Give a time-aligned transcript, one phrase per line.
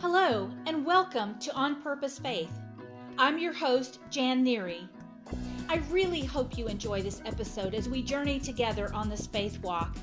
[0.00, 2.52] Hello, and welcome to On Purpose Faith.
[3.18, 4.86] I'm your host, Jan Neary.
[5.68, 9.96] I really hope you enjoy this episode as we journey together on this faith walk.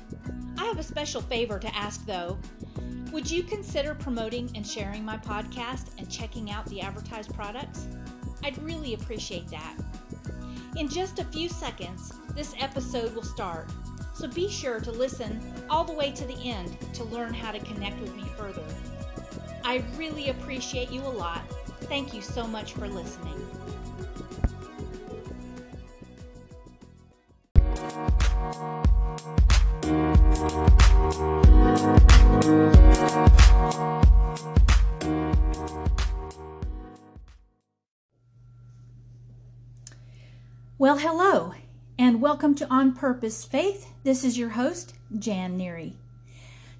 [0.58, 2.36] I have a special favor to ask, though.
[3.10, 7.88] Would you consider promoting and sharing my podcast and checking out the advertised products?
[8.44, 9.76] I'd really appreciate that.
[10.76, 13.70] In just a few seconds, this episode will start,
[14.12, 15.40] so be sure to listen
[15.70, 18.62] all the way to the end to learn how to connect with me further.
[19.68, 21.42] I really appreciate you a lot.
[21.82, 23.34] Thank you so much for listening.
[40.78, 41.54] Well, hello,
[41.98, 43.88] and welcome to On Purpose Faith.
[44.04, 45.94] This is your host, Jan Neary.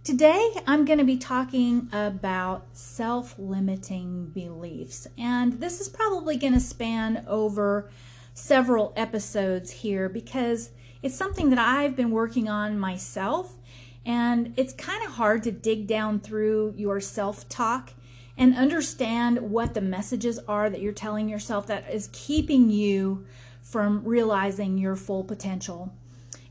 [0.06, 6.53] Today, I'm going to be talking about self limiting beliefs, and this is probably going
[6.53, 7.91] to span over
[8.33, 10.70] several episodes here because
[11.03, 13.58] it's something that I've been working on myself,
[14.05, 17.95] and it's kind of hard to dig down through your self talk
[18.39, 23.27] and understand what the messages are that you're telling yourself that is keeping you
[23.61, 25.92] from realizing your full potential.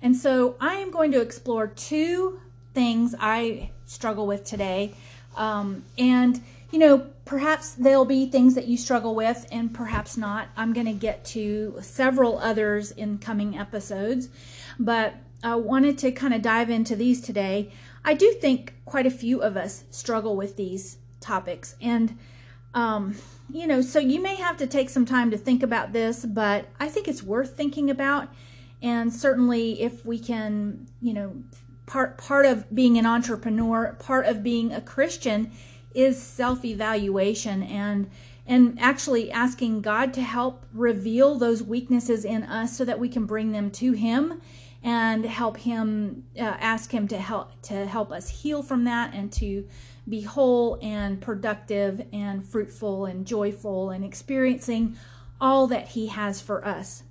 [0.01, 2.41] And so I am going to explore two
[2.75, 4.93] things I struggle with today.
[5.35, 10.49] Um, and, you know, perhaps there'll be things that you struggle with and perhaps not.
[10.55, 14.29] I'm going to get to several others in coming episodes,
[14.77, 17.71] but I wanted to kind of dive into these today.
[18.03, 21.75] I do think quite a few of us struggle with these topics.
[21.81, 22.17] And,
[22.73, 23.15] um,
[23.49, 26.67] you know, so you may have to take some time to think about this, but
[26.79, 28.29] I think it's worth thinking about.
[28.81, 31.43] And certainly, if we can, you know,
[31.86, 35.52] part part of being an entrepreneur, part of being a Christian
[35.94, 38.09] is self-evaluation and
[38.47, 43.25] and actually asking God to help reveal those weaknesses in us so that we can
[43.25, 44.41] bring them to him
[44.84, 49.31] and help him uh, ask him to help to help us heal from that and
[49.34, 49.68] to
[50.07, 54.95] be whole and productive and fruitful and joyful and experiencing
[55.41, 57.03] all that he has for us.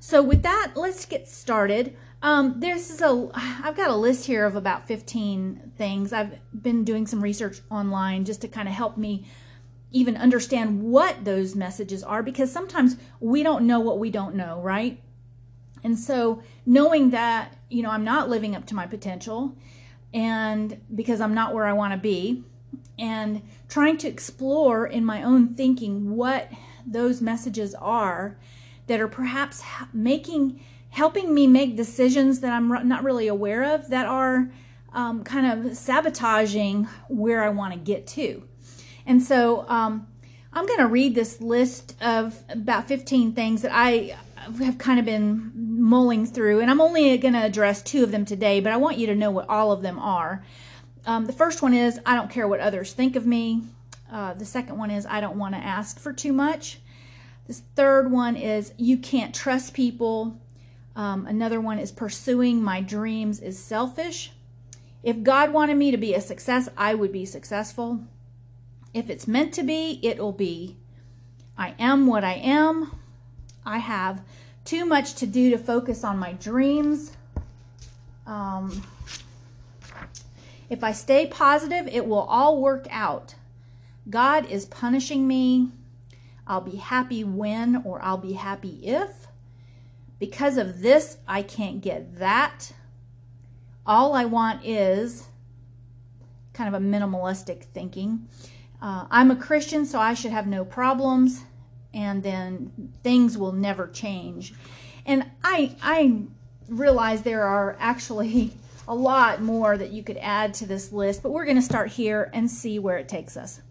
[0.00, 1.96] So with that, let's get started.
[2.22, 6.12] Um, this is a, I've got a list here of about 15 things.
[6.12, 9.24] I've been doing some research online just to kind of help me
[9.92, 14.60] even understand what those messages are because sometimes we don't know what we don't know,
[14.60, 15.00] right?
[15.82, 19.56] And so knowing that, you know, I'm not living up to my potential
[20.12, 22.44] and because I'm not where I want to be
[22.98, 26.50] and trying to explore in my own thinking what
[26.86, 28.36] those messages are
[28.86, 34.06] that are perhaps making helping me make decisions that I'm not really aware of that
[34.06, 34.50] are
[34.92, 38.42] um, kind of sabotaging where I want to get to.
[39.06, 40.06] And so um,
[40.52, 44.16] I'm going to read this list of about 15 things that I
[44.58, 48.24] have kind of been mulling through, and I'm only going to address two of them
[48.24, 50.44] today, but I want you to know what all of them are.
[51.06, 53.62] Um, the first one is I don't care what others think of me.
[54.10, 56.80] Uh, the second one is I don't want to ask for too much.
[57.46, 60.39] This third one is you can't trust people.
[61.00, 64.32] Um, another one is pursuing my dreams is selfish.
[65.02, 68.00] If God wanted me to be a success, I would be successful.
[68.92, 70.76] If it's meant to be, it will be.
[71.56, 73.00] I am what I am.
[73.64, 74.20] I have
[74.66, 77.12] too much to do to focus on my dreams.
[78.26, 78.86] Um,
[80.68, 83.36] if I stay positive, it will all work out.
[84.10, 85.70] God is punishing me.
[86.46, 89.29] I'll be happy when or I'll be happy if.
[90.20, 92.72] Because of this, I can't get that.
[93.86, 95.28] All I want is
[96.52, 98.28] kind of a minimalistic thinking.
[98.82, 101.44] Uh, I'm a Christian, so I should have no problems,
[101.92, 104.52] and then things will never change.
[105.06, 106.22] And I, I
[106.68, 108.52] realize there are actually
[108.88, 111.92] a lot more that you could add to this list, but we're going to start
[111.92, 113.62] here and see where it takes us.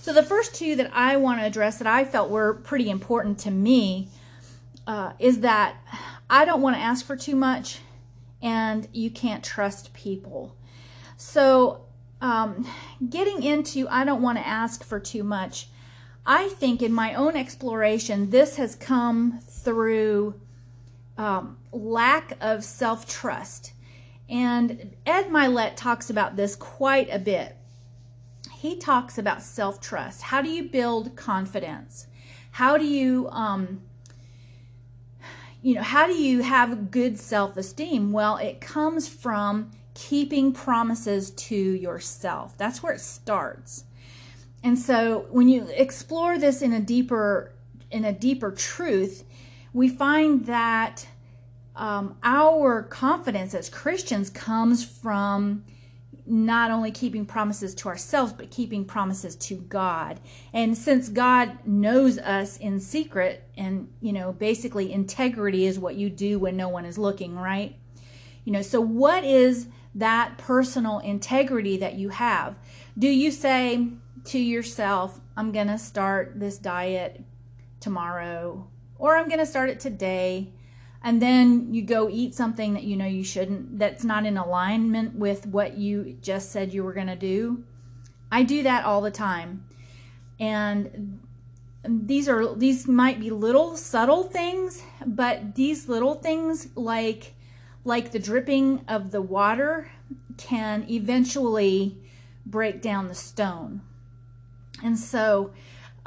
[0.00, 3.38] So, the first two that I want to address that I felt were pretty important
[3.40, 4.08] to me
[4.86, 5.76] uh, is that
[6.28, 7.80] I don't want to ask for too much
[8.42, 10.56] and you can't trust people.
[11.16, 11.82] So,
[12.20, 12.66] um,
[13.08, 15.68] getting into I don't want to ask for too much,
[16.26, 20.40] I think in my own exploration, this has come through
[21.16, 23.72] um, lack of self trust.
[24.28, 27.56] And Ed Mylett talks about this quite a bit.
[28.52, 30.22] He talks about self trust.
[30.22, 32.06] How do you build confidence?
[32.52, 33.82] How do you um,
[35.62, 38.12] you know, how do you have good self esteem?
[38.12, 42.56] Well, it comes from keeping promises to yourself.
[42.56, 43.84] That's where it starts.
[44.62, 47.52] and so when you explore this in a deeper
[47.90, 49.24] in a deeper truth,
[49.72, 51.06] we find that
[51.76, 55.64] um, our confidence as Christians comes from
[56.30, 60.20] not only keeping promises to ourselves, but keeping promises to God.
[60.52, 66.08] And since God knows us in secret, and, you know, basically integrity is what you
[66.08, 67.76] do when no one is looking, right?
[68.44, 72.58] You know, so what is that personal integrity that you have?
[72.96, 73.88] Do you say
[74.26, 77.24] to yourself, I'm going to start this diet
[77.80, 78.68] tomorrow,
[78.98, 80.52] or I'm going to start it today?
[81.02, 85.14] And then you go eat something that you know you shouldn't that's not in alignment
[85.14, 87.64] with what you just said you were going to do.
[88.30, 89.64] I do that all the time.
[90.38, 91.20] And
[91.82, 97.34] these are these might be little subtle things but these little things like
[97.84, 99.90] like the dripping of the water
[100.36, 101.96] can eventually
[102.44, 103.80] break down the stone.
[104.82, 105.52] And so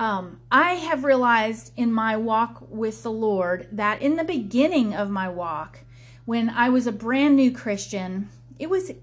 [0.03, 5.09] um, I have realized in my walk with the Lord that in the beginning of
[5.09, 5.79] my walk,
[6.25, 8.27] when I was a brand new Christian,
[8.59, 9.01] it was it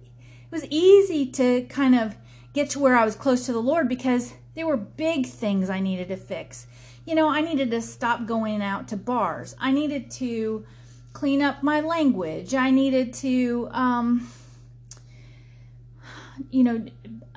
[0.50, 2.17] was easy to kind of
[2.52, 5.81] get to where I was close to the Lord because there were big things I
[5.81, 6.67] needed to fix.
[7.06, 9.56] You know, I needed to stop going out to bars.
[9.58, 10.67] I needed to
[11.14, 12.52] clean up my language.
[12.52, 14.31] I needed to, um,
[16.50, 16.85] you know,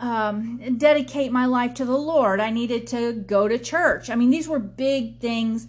[0.04, 2.42] um, dedicate my life to the Lord.
[2.42, 4.10] I needed to go to church.
[4.10, 5.66] I mean, these were big things,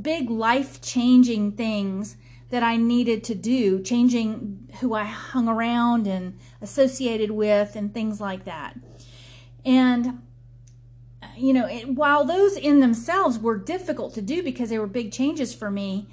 [0.00, 2.16] big life changing things
[2.50, 8.20] that I needed to do, changing who I hung around and associated with, and things
[8.20, 8.78] like that.
[9.64, 10.22] And,
[11.36, 15.10] you know, it, while those in themselves were difficult to do because they were big
[15.10, 16.06] changes for me,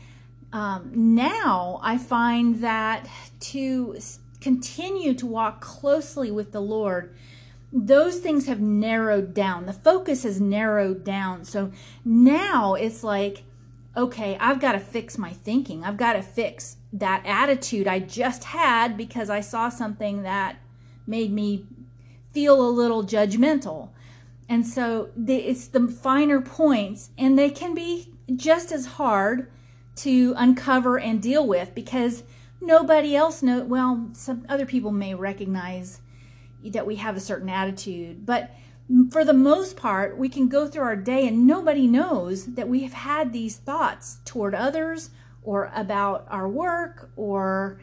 [0.52, 3.08] um, now I find that
[3.42, 3.96] to
[4.42, 7.14] continue to walk closely with the Lord
[7.72, 9.66] those things have narrowed down.
[9.66, 11.46] The focus has narrowed down.
[11.46, 11.72] So
[12.04, 13.44] now it's like,
[13.96, 15.84] okay, I've got to fix my thinking.
[15.84, 20.58] I've got to fix that attitude I just had because I saw something that
[21.06, 21.66] made me
[22.34, 23.90] feel a little judgmental.
[24.48, 29.52] And so it's the finer points, and they can be just as hard
[29.98, 32.24] to uncover and deal with because
[32.60, 33.64] nobody else know.
[33.64, 36.02] Well, some other people may recognize
[36.64, 38.26] that we have a certain attitude.
[38.26, 38.52] But
[39.12, 42.82] for the most part, we can go through our day and nobody knows that we
[42.84, 45.12] have had these thoughts toward others
[45.44, 47.80] or about our work or,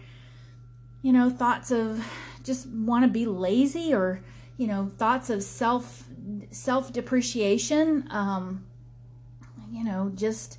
[1.03, 2.05] you know, thoughts of
[2.43, 4.23] just want to be lazy or,
[4.57, 6.05] you know, thoughts of self
[6.51, 8.07] self depreciation.
[8.11, 8.67] Um,
[9.71, 10.59] you know, just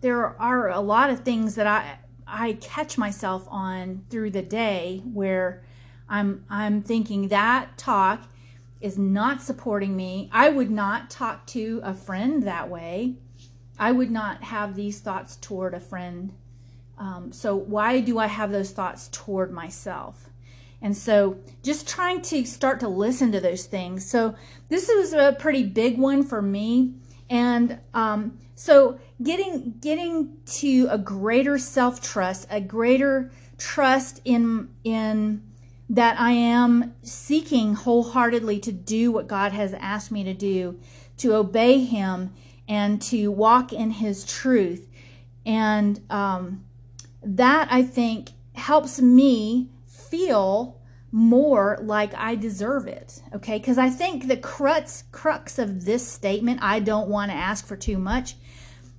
[0.00, 5.02] there are a lot of things that I I catch myself on through the day
[5.04, 5.62] where
[6.08, 8.28] I'm I'm thinking that talk
[8.80, 10.28] is not supporting me.
[10.32, 13.14] I would not talk to a friend that way.
[13.78, 16.32] I would not have these thoughts toward a friend.
[16.98, 20.30] Um, so why do I have those thoughts toward myself?
[20.82, 24.04] And so just trying to start to listen to those things.
[24.04, 24.34] So
[24.68, 26.94] this was a pretty big one for me.
[27.30, 35.42] And um, so getting getting to a greater self trust, a greater trust in in
[35.92, 40.80] that I am seeking wholeheartedly to do what God has asked me to do,
[41.18, 42.32] to obey Him
[42.66, 44.88] and to walk in His truth.
[45.44, 46.64] And um,
[47.22, 50.80] that I think helps me feel
[51.10, 53.20] more like I deserve it.
[53.34, 57.66] Okay, because I think the crux crux of this statement, I don't want to ask
[57.66, 58.36] for too much,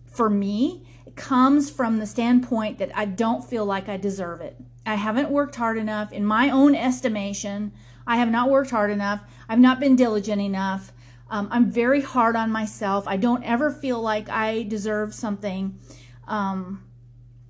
[0.05, 4.57] for me, comes from the standpoint that I don't feel like I deserve it.
[4.85, 6.11] I haven't worked hard enough.
[6.11, 7.71] In my own estimation,
[8.05, 9.23] I have not worked hard enough.
[9.47, 10.91] I've not been diligent enough.
[11.29, 13.07] Um, I'm very hard on myself.
[13.07, 15.79] I don't ever feel like I deserve something.
[16.27, 16.83] Um,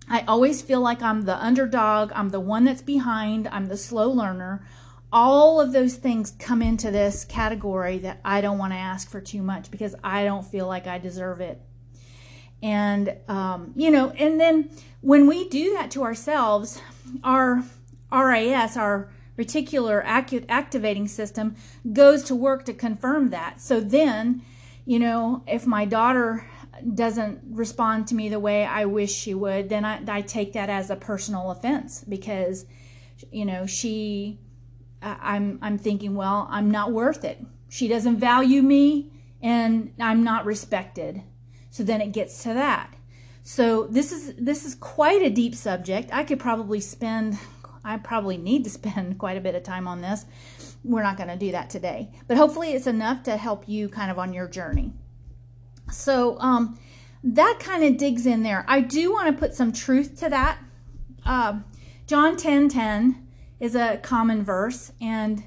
[0.09, 2.11] I always feel like I'm the underdog.
[2.13, 3.47] I'm the one that's behind.
[3.47, 4.65] I'm the slow learner.
[5.11, 9.21] All of those things come into this category that I don't want to ask for
[9.21, 11.61] too much because I don't feel like I deserve it.
[12.63, 14.69] And, um, you know, and then
[15.01, 16.81] when we do that to ourselves,
[17.21, 17.65] our
[18.09, 21.57] RAS, our reticular activating system,
[21.91, 23.59] goes to work to confirm that.
[23.59, 24.43] So then,
[24.85, 26.47] you know, if my daughter
[26.95, 30.69] doesn't respond to me the way I wish she would, then I, I take that
[30.69, 32.65] as a personal offense because,
[33.29, 34.39] you know, she,
[35.01, 37.45] I'm, I'm thinking, well, I'm not worth it.
[37.67, 41.23] She doesn't value me and I'm not respected.
[41.73, 42.93] So then it gets to that.
[43.41, 46.11] So this is this is quite a deep subject.
[46.13, 47.39] I could probably spend
[47.83, 50.27] I probably need to spend quite a bit of time on this.
[50.83, 54.11] We're not going to do that today, but hopefully it's enough to help you kind
[54.11, 54.93] of on your journey.
[55.91, 56.77] So um,
[57.23, 58.65] that kind of digs in there.
[58.67, 60.59] I do want to put some truth to that.
[61.25, 61.61] Uh,
[62.05, 63.27] John 10 10
[63.59, 65.43] is a common verse, and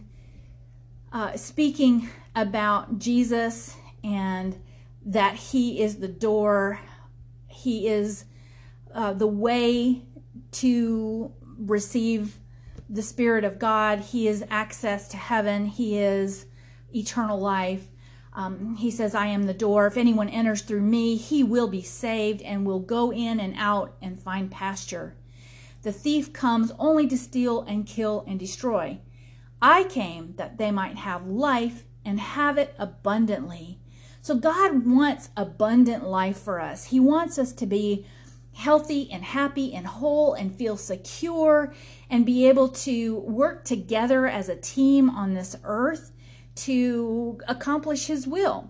[1.13, 4.57] uh, speaking about Jesus and
[5.07, 6.81] that he is the door,
[7.47, 8.25] he is
[8.93, 10.03] uh, the way
[10.51, 12.37] to receive
[12.89, 16.47] the Spirit of God, he is access to heaven, he is
[16.95, 17.87] eternal life.
[18.33, 19.87] Um, he says, I am the door.
[19.87, 23.97] If anyone enters through me, he will be saved and will go in and out
[24.03, 25.17] and find pasture.
[25.83, 28.99] The thief comes only to steal and kill and destroy.
[29.63, 33.79] I came that they might have life and have it abundantly.
[34.27, 36.87] So God wants abundant life for us.
[36.87, 38.05] He wants us to be
[38.55, 41.73] healthy and happy and whole and feel secure
[42.11, 46.11] and be able to work together as a team on this earth
[46.57, 48.69] to accomplish His will.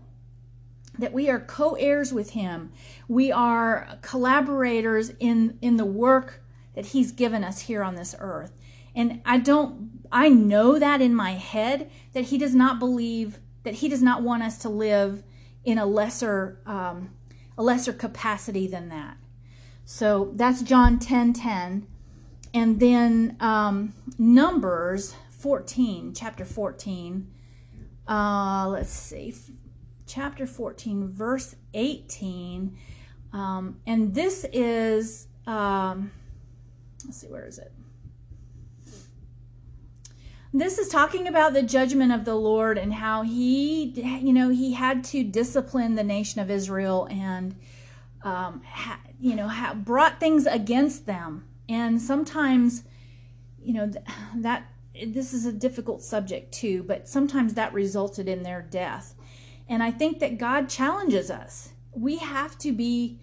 [0.99, 2.71] That we are co heirs with Him.
[3.09, 6.45] We are collaborators in, in the work
[6.75, 8.53] that He's given us here on this earth.
[8.95, 13.77] And I don't, I know that in my head that He does not believe, that
[13.77, 15.23] He does not want us to live
[15.67, 17.11] in a lesser, um,
[17.59, 19.19] a lesser capacity than that.
[19.85, 21.87] So that's John 10 10.
[22.55, 27.31] And then um, Numbers 14, chapter 14.
[28.09, 29.35] Uh, let's see,
[30.07, 32.77] chapter 14, verse 18.
[33.33, 36.13] Um, and this is, um,
[37.05, 37.73] let's see, where is it?
[40.59, 43.85] This is talking about the judgment of the Lord and how he,
[44.23, 47.57] you know, he had to discipline the nation of Israel and,
[48.23, 51.45] um, ha, you know, ha, brought things against them.
[51.69, 52.85] And sometimes,
[53.63, 54.05] you know, th-
[54.37, 54.69] that
[55.07, 59.15] this is a difficult subject too, but sometimes that resulted in their death.
[59.69, 61.75] And I think that God challenges us.
[61.93, 63.21] We have to be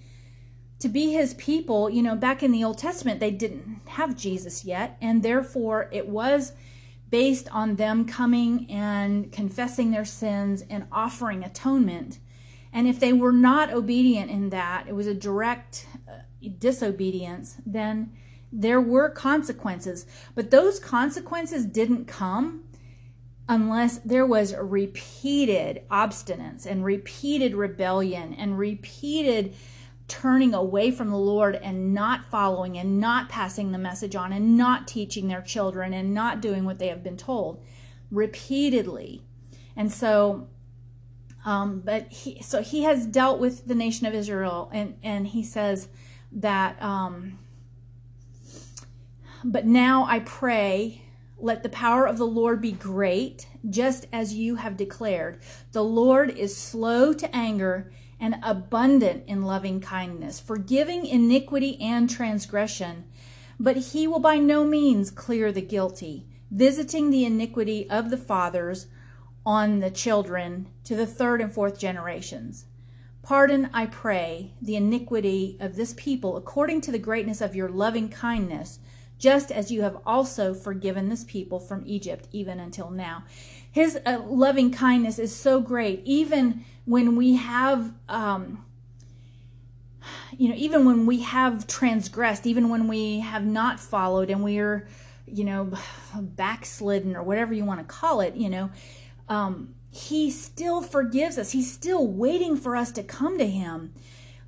[0.77, 4.65] to be his people, you know, back in the Old Testament, they didn't have Jesus
[4.65, 6.51] yet, and therefore it was
[7.13, 12.17] based on them coming and confessing their sins and offering atonement.
[12.74, 16.22] And if they were not obedient in that, it was a direct uh,
[16.58, 18.13] disobedience, then
[18.51, 20.08] there were consequences.
[20.34, 22.63] But those consequences didn't come
[23.48, 29.53] unless there was repeated obstinance and repeated rebellion and repeated
[30.07, 34.57] turning away from the Lord and not following and not passing the message on and
[34.57, 37.63] not teaching their children and not doing what they have been told
[38.12, 39.24] repeatedly.
[39.75, 40.48] And so,
[41.45, 45.43] um, but he, so he has dealt with the nation of Israel and, and he
[45.43, 45.88] says
[46.31, 47.39] that, um,
[49.43, 51.01] but now I pray,
[51.38, 55.39] let the power of the Lord be great, just as you have declared.
[55.72, 57.91] The Lord is slow to anger
[58.23, 63.03] and abundant in loving kindness, forgiving iniquity and transgression.
[63.59, 68.87] But he will by no means clear the guilty, visiting the iniquity of the fathers
[69.45, 72.63] on the children to the third and fourth generations.
[73.23, 78.07] Pardon, I pray, the iniquity of this people according to the greatness of your loving
[78.07, 78.79] kindness,
[79.23, 83.23] just as you have also forgiven this people from Egypt, even until now.
[83.71, 88.65] His uh, loving kindness is so great, even when we have, um,
[90.37, 94.59] you know, even when we have transgressed, even when we have not followed and we
[94.59, 94.89] are,
[95.25, 95.71] you know,
[96.19, 98.71] backslidden or whatever you want to call it, you know,
[99.29, 101.51] um, he still forgives us.
[101.51, 103.93] He's still waiting for us to come to him.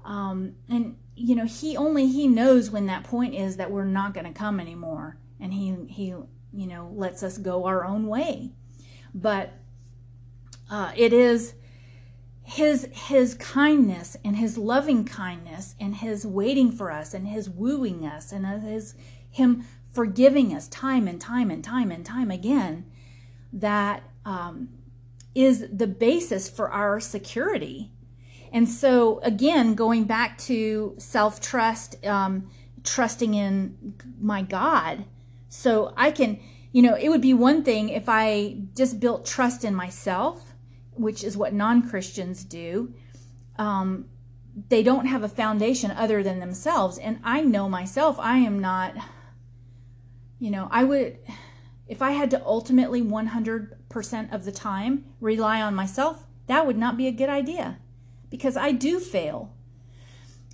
[0.04, 4.14] Um, and you know, he only he knows when that point is that we're not
[4.14, 8.52] going to come anymore, and he he you know lets us go our own way.
[9.14, 9.54] But
[10.70, 11.54] uh, it is
[12.44, 18.06] his his kindness and his loving kindness and his waiting for us and his wooing
[18.06, 18.94] us and his
[19.30, 22.86] him forgiving us time and time and time and time again
[23.52, 24.70] that um,
[25.34, 27.92] is the basis for our security
[28.52, 32.50] and so, again, going back to self trust, um,
[32.84, 35.06] trusting in my God.
[35.50, 36.40] So I can,
[36.72, 40.54] you know, it would be one thing if I just built trust in myself,
[40.94, 42.94] which is what non Christians do.
[43.58, 44.10] Um,
[44.70, 46.98] they don't have a foundation other than themselves.
[46.98, 48.96] And I know myself, I am not,
[50.40, 51.18] you know, I would,
[51.88, 56.96] if I had to ultimately 100% of the time rely on myself, that would not
[56.96, 57.80] be a good idea
[58.36, 59.54] because I do fail.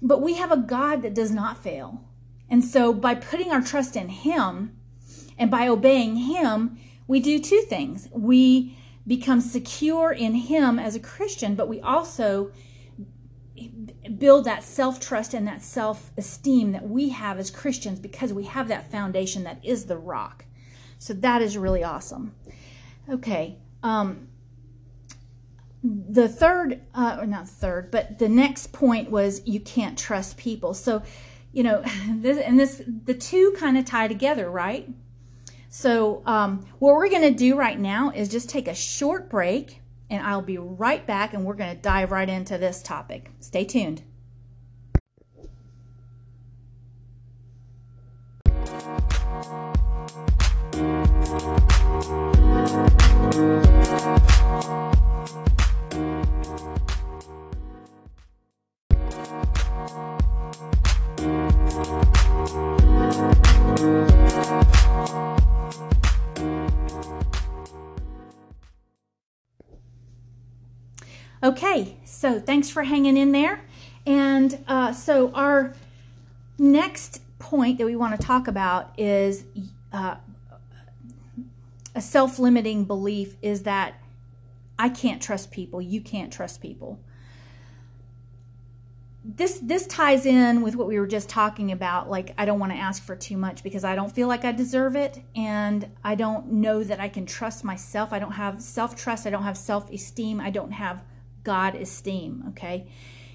[0.04, 2.04] But we have a God that does not fail.
[2.48, 4.78] And so by putting our trust in Him
[5.36, 8.08] And by obeying Him, we do two things.
[8.12, 12.52] We become secure in Him as a Christian, but we also
[14.20, 18.46] build that self trust and that self esteem that we have as Christians because we
[18.46, 20.46] have that foundation that is the rock.
[21.00, 22.36] So that is really awesome.
[23.10, 23.58] Okay.
[23.82, 24.28] Um,
[25.84, 30.74] the third, uh, or not third, but the next point was you can't trust people.
[30.74, 31.02] So,
[31.52, 34.90] you know, this, and this, the two kind of tie together, right?
[35.70, 39.82] So, um, what we're going to do right now is just take a short break
[40.10, 43.32] and I'll be right back and we're going to dive right into this topic.
[43.40, 44.04] Stay tuned.
[72.22, 73.62] So thanks for hanging in there.
[74.06, 75.74] And uh, so our
[76.60, 79.44] next point that we want to talk about is
[79.92, 80.18] uh,
[81.96, 83.96] a self limiting belief is that
[84.78, 87.00] I can't trust people, you can't trust people.
[89.26, 92.72] This this ties in with what we were just talking about like I don't want
[92.72, 96.14] to ask for too much because I don't feel like I deserve it and I
[96.14, 98.14] don't know that I can trust myself.
[98.14, 101.04] I don't have self-trust, I don't have self-esteem, I don't have
[101.44, 102.88] God esteem, okay?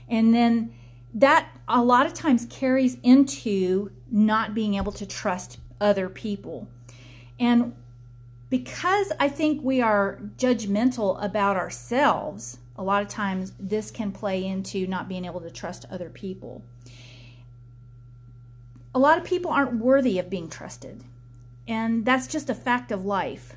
[0.08, 0.72] And then
[1.14, 6.68] that a lot of times carries into not being able to trust other people.
[7.38, 7.74] And
[8.48, 14.44] because I think we are judgmental about ourselves, a lot of times this can play
[14.44, 16.62] into not being able to trust other people.
[18.94, 21.04] A lot of people aren't worthy of being trusted,
[21.66, 23.56] and that's just a fact of life.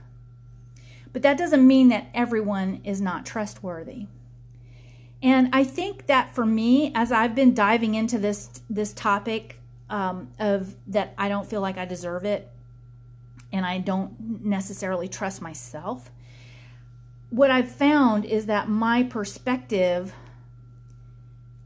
[1.14, 4.08] But that doesn't mean that everyone is not trustworthy.
[5.22, 10.30] And I think that for me, as I've been diving into this this topic um,
[10.40, 12.50] of that, I don't feel like I deserve it,
[13.52, 16.10] and I don't necessarily trust myself.
[17.30, 20.14] What I've found is that my perspective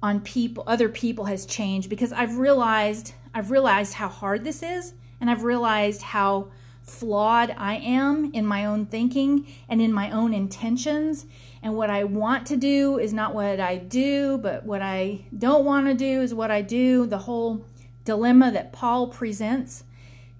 [0.02, 4.94] on people, other people, has changed because I've realized I've realized how hard this is,
[5.22, 6.48] and I've realized how
[6.82, 11.26] flawed I am in my own thinking and in my own intentions
[11.64, 15.64] and what I want to do is not what I do, but what I don't
[15.64, 17.08] want to do is what I do.
[17.08, 17.66] The whole
[18.04, 19.86] dilemma that Paul presents,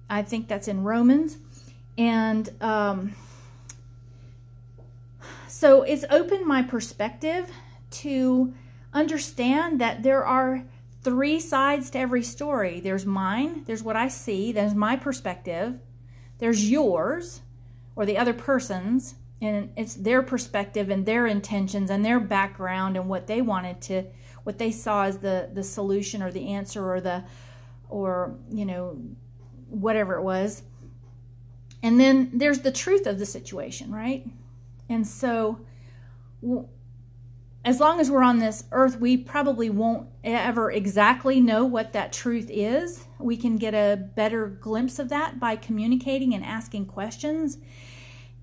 [0.10, 1.38] I think that's in Romans.
[1.98, 3.16] And um,
[5.48, 7.50] so it's opened my perspective
[7.92, 8.54] to
[8.94, 10.66] understand that there are
[11.04, 15.80] three sides to every story there's mine, there's what I see, there's my perspective,
[16.40, 17.42] there's yours
[17.96, 23.10] or the other person's, and it's their perspective and their intentions and their background and
[23.10, 24.04] what they wanted to
[24.44, 27.24] what they saw as the the solution or the answer or the
[27.90, 29.00] or you know
[29.70, 30.64] whatever it was.
[31.82, 34.26] And then there's the truth of the situation right?
[34.88, 35.66] And so
[37.66, 42.14] as long as we're on this earth we probably won't ever exactly know what that
[42.14, 43.06] truth is.
[43.20, 47.58] We can get a better glimpse of that by communicating and asking questions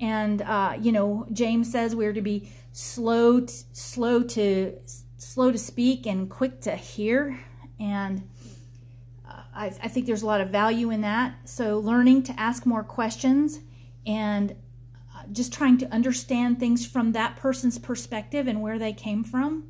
[0.01, 4.79] and uh, you know james says we're to be slow slow to
[5.23, 7.41] slow to speak and quick to hear.
[7.79, 8.29] And
[9.29, 11.49] uh, I, I think there's a lot of value in that.
[11.49, 13.61] So learning to ask more questions
[14.07, 14.53] and
[15.15, 19.65] uh, just trying to understand things from that person's perspective and where they came from.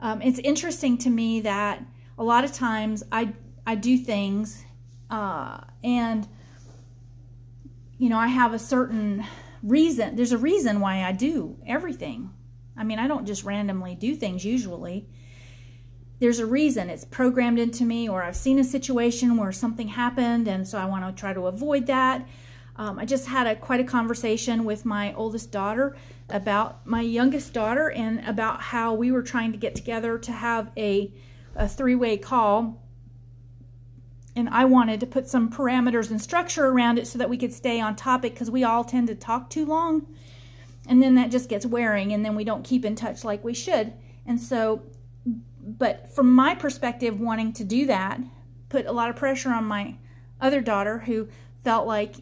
[0.00, 1.82] Um, it's interesting to me that
[2.16, 3.32] a lot of times i
[3.66, 4.64] i do things
[5.10, 6.28] uh, and
[7.98, 9.24] you know i have a certain
[9.64, 12.30] reason there's a reason why I do everything.
[12.76, 15.08] I mean, I don't just randomly do things usually.
[16.20, 20.46] There's a reason it's programmed into me, or I've seen a situation where something happened,
[20.46, 22.26] and so I want to try to avoid that.
[22.76, 25.96] Um, I just had a quite a conversation with my oldest daughter
[26.28, 30.70] about my youngest daughter and about how we were trying to get together to have
[30.76, 31.12] a,
[31.54, 32.83] a three way call
[34.36, 37.52] and I wanted to put some parameters and structure around it so that we could
[37.52, 40.06] stay on topic because we all tend to talk too long.
[40.88, 43.54] And then that just gets wearing, and then we don't keep in touch like we
[43.54, 43.94] should.
[44.26, 44.82] And so,
[45.62, 48.20] but from my perspective, wanting to do that
[48.68, 49.94] put a lot of pressure on my
[50.40, 51.28] other daughter who
[51.62, 52.16] felt like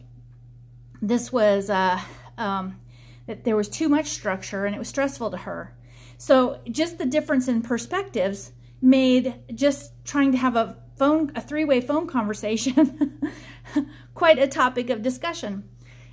[1.01, 1.99] this was, uh,
[2.37, 2.79] um,
[3.25, 5.75] that there was too much structure and it was stressful to her.
[6.17, 11.81] So, just the difference in perspectives made just trying to have a phone a three-way
[11.81, 13.19] phone conversation
[14.13, 15.63] quite a topic of discussion.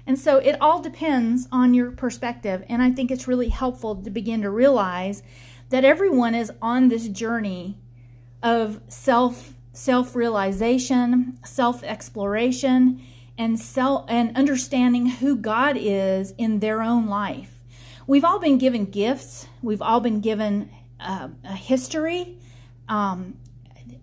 [0.06, 2.64] And so it all depends on your perspective.
[2.68, 5.22] And I think it's really helpful to begin to realize
[5.68, 7.78] that everyone is on this journey
[8.42, 13.00] of self self realization, self exploration,
[13.38, 17.62] and self and understanding who God is in their own life.
[18.06, 19.46] We've all been given gifts.
[19.62, 22.38] We've all been given uh, a history,
[22.88, 23.36] um,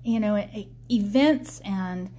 [0.07, 0.47] you know,
[0.89, 2.09] events and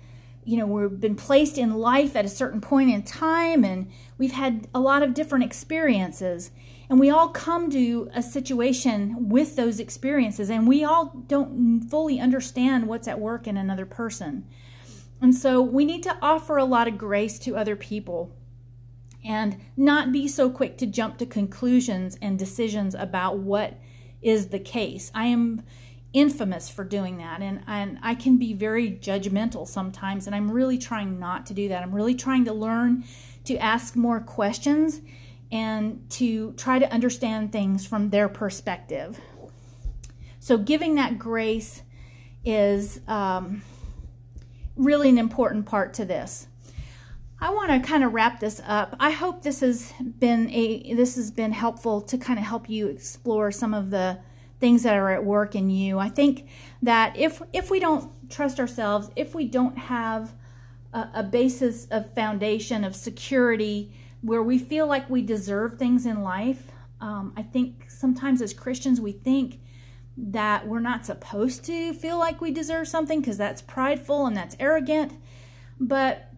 [0.45, 4.33] you know, we've been placed in life at a certain point in time and we've
[4.33, 6.51] had a lot of different experiences.
[6.89, 12.19] And we all come to a situation with those experiences and we all don't fully
[12.19, 14.47] understand what's at work in another person.
[15.21, 18.35] And so we need to offer a lot of grace to other people
[19.23, 23.75] and not be so quick to jump to conclusions and decisions about what
[24.23, 25.11] is the case.
[25.15, 25.63] I am
[26.13, 30.79] infamous for doing that and, and I can be very judgmental sometimes and I'm really
[30.79, 31.83] trying not to do that.
[31.83, 33.05] I'm really trying to learn
[33.45, 35.01] to ask more questions
[35.51, 39.21] and to try to understand things from their perspective.
[40.41, 41.83] So giving that grace
[42.45, 43.63] is um,
[44.77, 46.47] really an important part to this.
[47.41, 48.97] I want to kind of wrap this up.
[48.99, 52.89] I hope this has been a this has been helpful to kind of help you
[52.89, 54.19] explore some of the
[54.61, 55.99] things that are at work in you.
[55.99, 56.49] I think
[56.83, 60.35] that if if we don't trust ourselves, if we don't have
[60.93, 66.23] a, a basis of foundation of security where we feel like we deserve things in
[66.23, 69.61] life, um, I think sometimes as Christians we think
[70.21, 74.57] that we're not supposed to feel like we deserve something because that's prideful and that's
[74.59, 75.13] arrogant.
[75.79, 76.33] But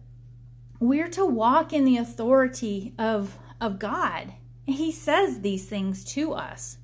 [0.79, 4.33] we're to walk in the authority of, of God.
[4.65, 6.77] He says these things to us.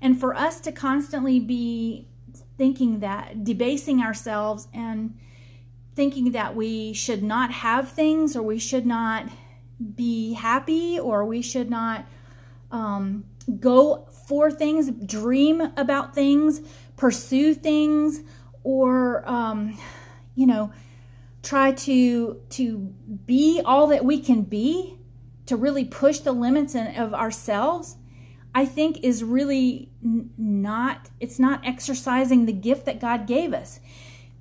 [0.00, 2.08] And for us to constantly be
[2.56, 5.16] thinking that, debasing ourselves and
[5.94, 9.28] thinking that we should not have things or we should not
[9.94, 12.06] be happy or we should not
[12.70, 13.24] um,
[13.60, 16.60] go for things, dream about things,
[16.96, 18.20] pursue things,
[18.62, 19.78] or, um,
[20.34, 20.72] you know,
[21.42, 22.78] try to to
[23.26, 24.98] be all that we can be
[25.46, 27.96] to really push the limits of ourselves
[28.54, 33.80] I think is really not it's not exercising the gift that God gave us.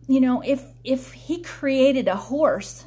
[0.08, 2.86] You know, if if he created a horse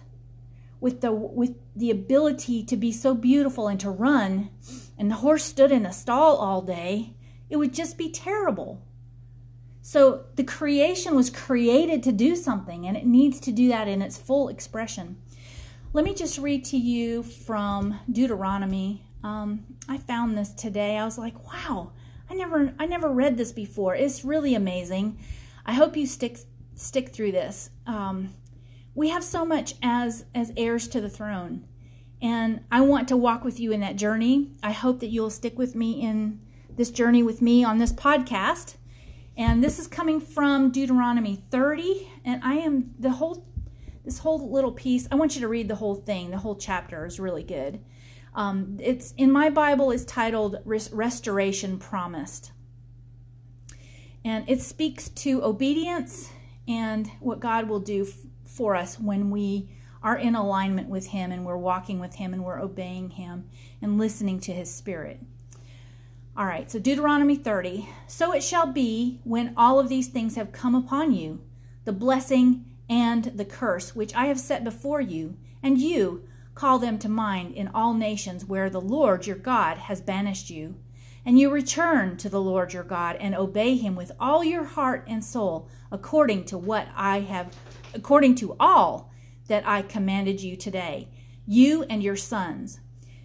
[0.80, 4.50] with the with the ability to be so beautiful and to run
[4.98, 7.14] and the horse stood in a stall all day,
[7.48, 8.82] it would just be terrible.
[9.82, 14.02] So the creation was created to do something and it needs to do that in
[14.02, 15.16] its full expression.
[15.92, 20.96] Let me just read to you from Deuteronomy um, I found this today.
[20.96, 21.92] I was like, wow,
[22.28, 23.94] I never I never read this before.
[23.94, 25.18] It's really amazing.
[25.66, 26.38] I hope you stick
[26.74, 27.70] stick through this.
[27.86, 28.34] Um,
[28.94, 31.66] we have so much as as heirs to the throne,
[32.22, 34.52] and I want to walk with you in that journey.
[34.62, 36.40] I hope that you'll stick with me in
[36.76, 38.76] this journey with me on this podcast.
[39.36, 43.46] And this is coming from Deuteronomy 30, and I am the whole
[44.04, 45.06] this whole little piece.
[45.10, 46.30] I want you to read the whole thing.
[46.30, 47.80] The whole chapter is really good.
[48.34, 52.52] Um, it's in my Bible is titled Restoration Promised.
[54.24, 56.30] And it speaks to obedience
[56.68, 58.14] and what God will do f-
[58.44, 59.70] for us when we
[60.02, 63.48] are in alignment with Him and we're walking with Him and we're obeying Him
[63.80, 65.20] and listening to His Spirit.
[66.36, 67.88] All right, so Deuteronomy 30.
[68.06, 71.42] So it shall be when all of these things have come upon you,
[71.84, 76.26] the blessing and the curse which I have set before you, and you,
[76.60, 80.76] Call them to mind in all nations where the Lord your God has banished you.
[81.24, 85.06] And you return to the Lord your God and obey him with all your heart
[85.08, 87.56] and soul, according to what I have,
[87.94, 89.10] according to all
[89.48, 91.08] that I commanded you today,
[91.46, 92.80] you and your sons.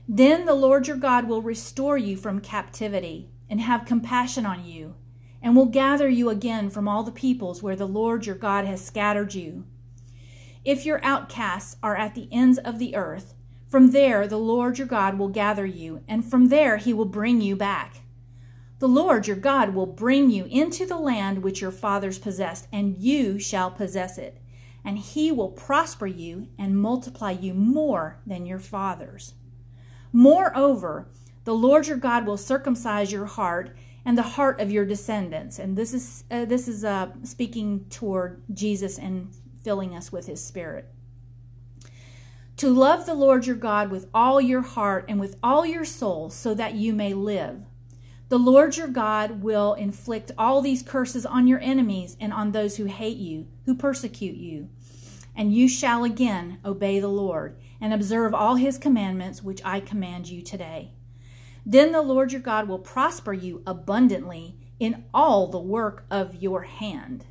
[0.08, 4.96] Then the Lord your God will restore you from captivity and have compassion on you,
[5.42, 8.86] and will gather you again from all the peoples where the Lord your God has
[8.86, 9.66] scattered you
[10.66, 13.36] if your outcasts are at the ends of the earth,
[13.70, 17.40] from there the Lord your God will gather you, and from there he will bring
[17.40, 18.02] you back.
[18.80, 22.98] The Lord your God will bring you into the land which your fathers possessed, and
[22.98, 24.42] you shall possess it.
[24.84, 29.34] And he will prosper you and multiply you more than your fathers.
[30.12, 31.08] Moreover,
[31.44, 33.76] the Lord your God will circumcise your heart
[34.06, 35.58] and the heart of your descendants.
[35.58, 39.34] And this is uh, this is uh, speaking toward Jesus and
[39.66, 40.88] filling us with His Spirit.
[42.58, 46.30] To love the Lord your God with all your heart and with all your soul,
[46.30, 47.66] so that you may live.
[48.30, 52.78] The Lord your God will inflict all these curses on your enemies and on those
[52.78, 54.70] who hate you, who persecute you.
[55.36, 60.30] And you shall again obey the Lord and observe all his commandments which I command
[60.30, 60.94] you today.
[61.66, 66.64] Then the Lord your God will prosper you abundantly in all the work of your
[66.64, 67.26] hand,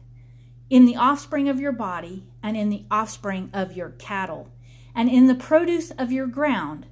[0.71, 4.53] in the offspring of your body, and in the offspring of your cattle,
[4.95, 6.87] and in the produce of your ground.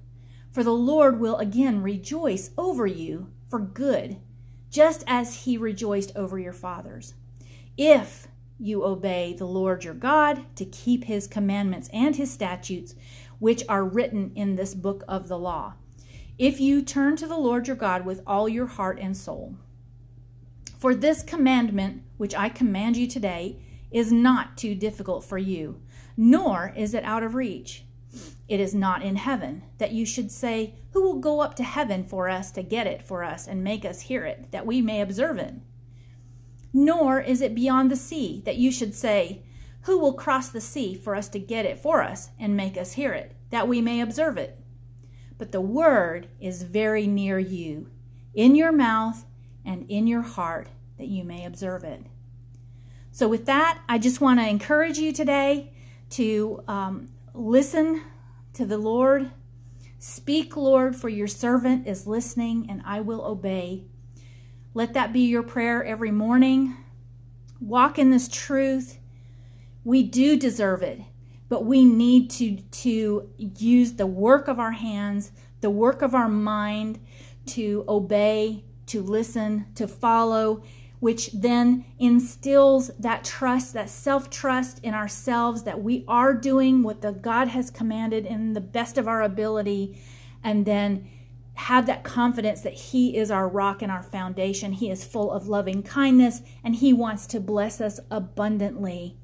[0.51, 4.19] For the Lord will again rejoice over you for good,
[4.71, 7.15] just as he rejoiced over your fathers.
[7.77, 12.95] If you obey the Lord your God to keep his commandments and his statutes,
[13.39, 15.75] which are written in this book of the law.
[16.39, 19.57] If you turn to the Lord your God with all your heart and soul.
[20.83, 25.81] For this commandment, which I command you today, is not too difficult for you,
[26.17, 27.85] nor is it out of reach.
[28.49, 32.03] It is not in heaven that you should say, Who will go up to heaven
[32.03, 35.01] for us to get it for us and make us hear it, that we may
[35.01, 35.55] observe it?
[36.73, 39.45] Nor is it beyond the sea that you should say,
[39.83, 42.95] Who will cross the sea for us to get it for us and make us
[42.95, 44.59] hear it, that we may observe it?
[45.39, 47.89] But the word is very near you,
[48.35, 49.27] in your mouth
[49.65, 52.07] and in your heart, that you may observe it.
[53.11, 55.73] So, with that, I just want to encourage you today
[56.11, 58.03] to um, listen
[58.55, 59.31] to the Lord.
[59.99, 63.85] Speak, Lord, for your servant is listening and I will obey.
[64.75, 66.77] Let that be your prayer every morning.
[67.61, 68.99] Walk in this truth.
[69.85, 71.03] We do deserve it,
[71.49, 76.29] but we need to, to use the work of our hands, the work of our
[76.29, 76.99] mind
[77.47, 80.63] to obey, to listen, to follow,
[81.01, 87.01] which then instills that trust, that self trust in ourselves that we are doing what
[87.01, 89.99] the God has commanded in the best of our ability,
[90.45, 91.09] and then
[91.55, 94.73] have that confidence that He is our rock and our foundation.
[94.73, 99.17] He is full of loving kindness, and He wants to bless us abundantly.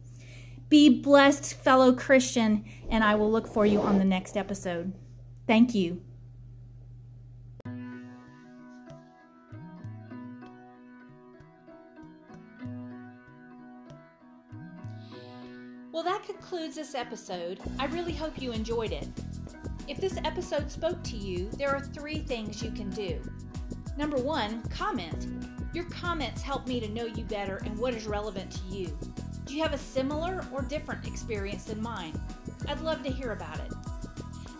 [0.70, 4.94] Be blessed, fellow Christian, and I will look for you on the next episode.
[5.46, 6.02] Thank you.
[15.98, 17.58] Well, that concludes this episode.
[17.80, 19.08] I really hope you enjoyed it.
[19.88, 23.20] If this episode spoke to you, there are three things you can do.
[23.96, 25.26] Number one, comment.
[25.74, 28.96] Your comments help me to know you better and what is relevant to you.
[29.44, 32.16] Do you have a similar or different experience than mine?
[32.68, 33.72] I'd love to hear about it.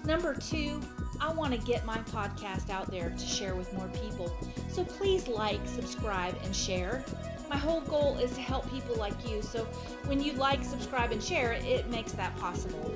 [0.04, 0.80] Number two,
[1.20, 4.36] I want to get my podcast out there to share with more people.
[4.72, 7.04] So please like, subscribe, and share.
[7.48, 9.64] My whole goal is to help people like you, so
[10.04, 12.94] when you like, subscribe, and share, it makes that possible.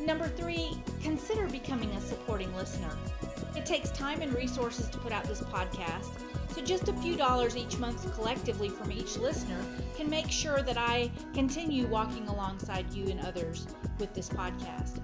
[0.00, 0.70] Number three,
[1.02, 2.90] consider becoming a supporting listener.
[3.56, 6.10] It takes time and resources to put out this podcast,
[6.48, 9.60] so just a few dollars each month collectively from each listener
[9.96, 13.66] can make sure that I continue walking alongside you and others
[13.98, 15.00] with this podcast.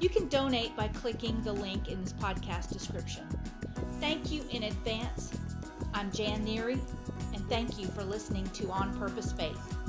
[0.00, 3.26] You can donate by clicking the link in this podcast description.
[4.00, 5.32] Thank you in advance.
[5.92, 6.80] I'm Jan Neary,
[7.48, 9.83] thank you for listening to On Purpose Faith.